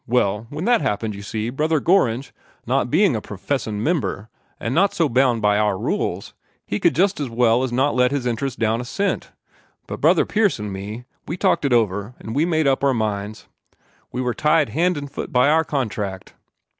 Well, 0.07 0.47
when 0.49 0.65
that 0.65 0.81
happened, 0.81 1.13
you 1.13 1.21
see, 1.21 1.51
Brother 1.51 1.79
Gorringe, 1.79 2.33
not 2.65 2.89
being 2.89 3.15
a 3.15 3.21
professin' 3.21 3.83
member, 3.83 4.29
and 4.59 4.73
so 4.91 5.03
not 5.05 5.13
bound 5.13 5.43
by 5.43 5.59
our 5.59 5.77
rules, 5.77 6.33
he 6.65 6.79
could 6.79 6.95
just 6.95 7.19
as 7.19 7.29
well 7.29 7.61
as 7.61 7.71
not 7.71 7.93
let 7.93 8.09
his 8.09 8.25
interest 8.25 8.57
down 8.57 8.81
a 8.81 8.83
cent. 8.83 9.31
But 9.85 10.01
Brother 10.01 10.25
Pierce 10.25 10.59
an' 10.59 10.71
me, 10.71 11.05
we 11.27 11.37
talked 11.37 11.65
it 11.65 11.71
over, 11.71 12.15
an' 12.19 12.33
we 12.33 12.45
made 12.45 12.65
up 12.65 12.83
our 12.83 12.95
minds 12.95 13.47
we 14.11 14.21
were 14.21 14.33
tied 14.33 14.69
hand 14.69 14.97
an' 14.97 15.05
foot 15.05 15.31
by 15.31 15.49
our 15.49 15.63
contract. 15.63 16.33